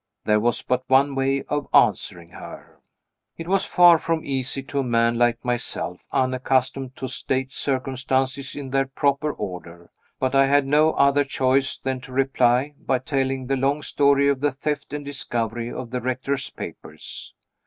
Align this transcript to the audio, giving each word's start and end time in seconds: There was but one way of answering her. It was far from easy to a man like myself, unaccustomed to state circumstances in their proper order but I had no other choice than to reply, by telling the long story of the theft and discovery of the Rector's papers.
There 0.25 0.39
was 0.39 0.63
but 0.63 0.83
one 0.89 1.13
way 1.13 1.43
of 1.43 1.67
answering 1.75 2.29
her. 2.29 2.79
It 3.37 3.47
was 3.47 3.65
far 3.65 3.99
from 3.99 4.25
easy 4.25 4.63
to 4.63 4.79
a 4.79 4.83
man 4.83 5.15
like 5.19 5.45
myself, 5.45 6.01
unaccustomed 6.11 6.95
to 6.95 7.07
state 7.07 7.51
circumstances 7.51 8.55
in 8.55 8.71
their 8.71 8.87
proper 8.87 9.31
order 9.31 9.91
but 10.19 10.33
I 10.33 10.47
had 10.47 10.65
no 10.65 10.93
other 10.93 11.23
choice 11.23 11.77
than 11.77 12.01
to 12.01 12.13
reply, 12.13 12.73
by 12.79 12.97
telling 12.97 13.45
the 13.45 13.55
long 13.57 13.83
story 13.83 14.27
of 14.27 14.39
the 14.39 14.51
theft 14.51 14.91
and 14.91 15.05
discovery 15.05 15.71
of 15.71 15.91
the 15.91 16.01
Rector's 16.01 16.49
papers. 16.49 17.35